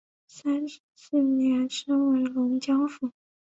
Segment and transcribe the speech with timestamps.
[0.25, 3.11] 三十四年升为龙江府。